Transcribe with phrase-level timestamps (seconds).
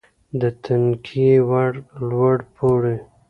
[0.39, 1.71] د تکیې وړ
[2.09, 2.97] لوړ پوړی